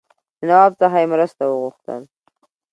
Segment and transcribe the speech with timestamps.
[0.39, 2.01] له نواب څخه یې مرسته وغوښتل.